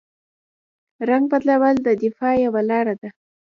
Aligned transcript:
رنګ 1.09 1.23
بدلول 1.31 1.75
د 1.83 1.87
دفاع 2.03 2.35
یوه 2.45 2.61
لاره 2.69 2.93
ده 3.01 3.09